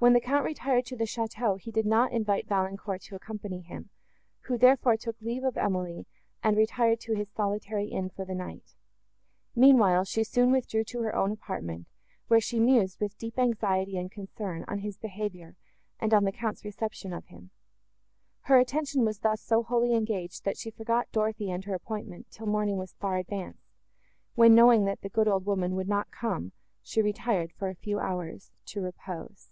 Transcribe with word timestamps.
When 0.00 0.12
the 0.12 0.20
Count 0.20 0.44
retired 0.44 0.86
to 0.86 0.96
the 0.96 1.06
château, 1.06 1.58
he 1.60 1.72
did 1.72 1.84
not 1.84 2.12
invite 2.12 2.46
Valancourt 2.46 3.02
to 3.02 3.16
accompany 3.16 3.62
him, 3.62 3.90
who, 4.42 4.56
therefore, 4.56 4.96
took 4.96 5.20
leave 5.20 5.42
of 5.42 5.56
Emily, 5.56 6.06
and 6.40 6.56
retired 6.56 7.00
to 7.00 7.14
his 7.16 7.28
solitary 7.30 7.88
inn 7.88 8.08
for 8.10 8.24
the 8.24 8.36
night: 8.36 8.76
meanwhile, 9.56 10.04
she 10.04 10.22
soon 10.22 10.52
withdrew 10.52 10.84
to 10.84 11.00
her 11.00 11.16
own 11.16 11.32
apartment, 11.32 11.88
where 12.28 12.40
she 12.40 12.60
mused, 12.60 13.00
with 13.00 13.18
deep 13.18 13.40
anxiety 13.40 13.96
and 13.96 14.12
concern, 14.12 14.64
on 14.68 14.78
his 14.78 14.96
behaviour, 14.96 15.56
and 15.98 16.14
on 16.14 16.22
the 16.22 16.30
Count's 16.30 16.64
reception 16.64 17.12
of 17.12 17.26
him. 17.26 17.50
Her 18.42 18.56
attention 18.60 19.04
was 19.04 19.18
thus 19.18 19.42
so 19.42 19.64
wholly 19.64 19.94
engaged, 19.94 20.44
that 20.44 20.56
she 20.56 20.70
forgot 20.70 21.10
Dorothée 21.10 21.52
and 21.52 21.64
her 21.64 21.74
appointment, 21.74 22.30
till 22.30 22.46
morning 22.46 22.76
was 22.76 22.94
far 23.00 23.16
advanced, 23.16 23.74
when, 24.36 24.54
knowing 24.54 24.84
that 24.84 25.00
the 25.00 25.08
good 25.08 25.26
old 25.26 25.44
woman 25.44 25.74
would 25.74 25.88
not 25.88 26.12
come, 26.12 26.52
she 26.84 27.02
retired, 27.02 27.50
for 27.50 27.68
a 27.68 27.74
few 27.74 27.98
hours, 27.98 28.52
to 28.66 28.80
repose. 28.80 29.50